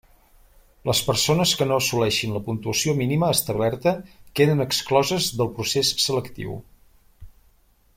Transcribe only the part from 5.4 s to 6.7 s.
del procés selectiu.